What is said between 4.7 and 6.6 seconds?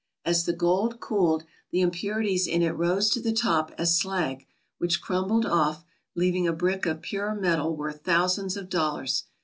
which crumbled off, leaving a